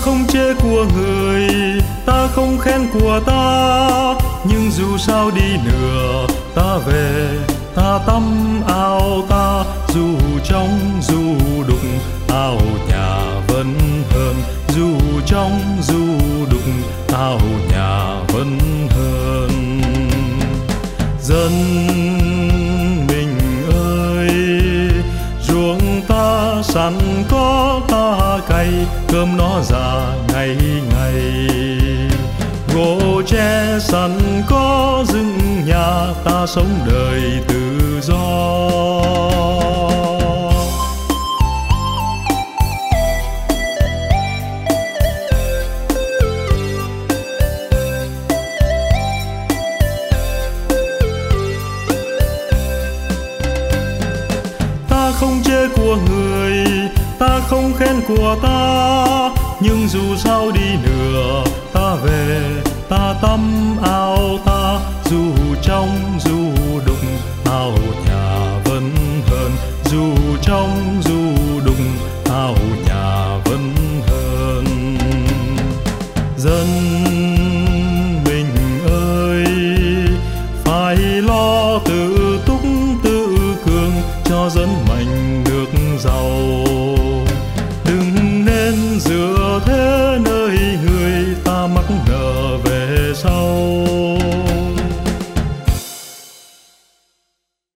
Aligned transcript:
không 0.00 0.26
chê 0.28 0.54
của 0.62 0.86
người, 0.96 1.48
ta 2.06 2.28
không 2.34 2.58
khen 2.58 2.80
của 2.92 3.20
ta. 3.26 4.14
Nhưng 4.44 4.70
dù 4.70 4.98
sao 4.98 5.30
đi 5.30 5.56
nữa, 5.64 6.26
ta 6.54 6.78
về, 6.86 7.38
ta 7.74 7.98
tắm 8.06 8.22
ao 8.68 9.22
ta. 9.28 9.64
Dù 9.94 10.16
trong, 10.44 11.00
dù 11.00 11.34
đụng 11.68 11.98
ao 12.28 12.58
nhà 12.88 13.18
vẫn 13.48 13.74
hơn 14.10 14.34
dù 14.74 15.20
trong, 15.26 15.60
dù 15.82 16.06
đụng 16.50 16.82
ao 17.12 17.40
nhà 17.70 18.20
vẫn 18.28 18.58
hơn 18.90 19.80
dân 21.22 21.52
mình 23.08 23.38
ơi, 23.74 24.30
ruộng 25.48 26.02
ta 26.08 26.54
sẵn 26.62 26.94
có 27.30 27.39
tay 28.60 28.86
cơm 29.08 29.36
nó 29.36 29.62
già 29.62 30.14
ngày 30.32 30.56
ngày. 30.90 31.48
Gỗ 32.74 33.22
tre 33.26 33.78
sẵn 33.80 34.42
có 34.48 35.04
dựng 35.08 35.38
nhà, 35.66 36.06
ta 36.24 36.46
sống 36.46 36.68
đời 36.86 37.22
tự 37.48 38.00
do. 38.02 38.16
Ta 54.88 55.12
không 55.20 55.42
chê 55.44 55.68
của 55.76 55.96
người 56.10 56.64
ta 57.20 57.40
không 57.48 57.72
khen 57.78 58.00
của 58.08 58.36
ta, 58.42 59.30
nhưng 59.60 59.88
dù 59.88 60.16
sao 60.16 60.50
đi 60.50 60.76
nữa, 60.84 61.44
ta 61.72 61.94
về, 62.04 62.40
ta 62.88 63.14
tắm 63.22 63.40
ao 63.82 64.38
ta, 64.46 64.80
dù 65.10 65.24
trong, 65.62 66.18
dù 66.24 66.52
đục 66.86 66.98
ao 67.44 67.72
nhà 68.06 68.58
vẫn 68.64 68.90
hơn. 69.30 69.52
Dù 69.84 70.14
trong, 70.42 71.02
dù 71.04 71.34
đục 71.64 71.76
ao 72.30 72.54
nhà 72.86 73.36
vẫn 73.44 73.74
hơn. 74.06 74.96
Dân 76.36 76.66